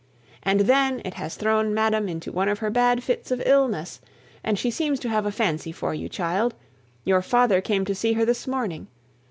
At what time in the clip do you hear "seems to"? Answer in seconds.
4.71-5.09